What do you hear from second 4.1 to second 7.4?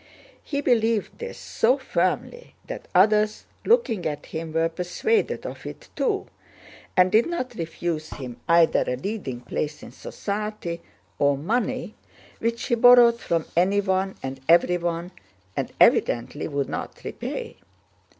him, were persuaded of it too and did